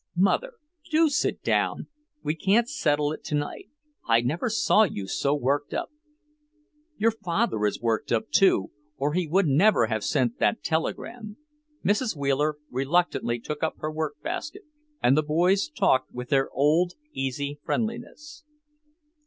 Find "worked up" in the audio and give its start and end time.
5.35-5.91, 7.79-8.31